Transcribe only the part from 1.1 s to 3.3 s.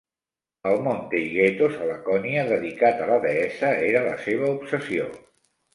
Taygetos a Laconia, dedicat a la